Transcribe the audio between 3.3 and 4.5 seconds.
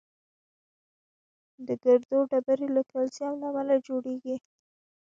له امله جوړېږي.